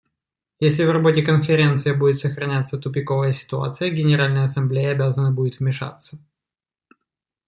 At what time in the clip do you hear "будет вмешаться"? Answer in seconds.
5.31-6.17